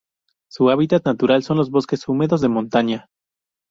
Su 0.49 0.71
hábitat 0.71 1.05
natural 1.05 1.43
son 1.43 1.57
los 1.57 1.69
bosques 1.69 2.07
húmedos 2.07 2.41
de 2.41 2.49
montaña. 2.49 3.05